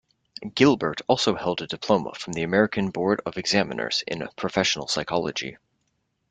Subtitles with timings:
[0.55, 5.57] Gilbert also held a diploma from the American Board of Examiners in Professional Psychology.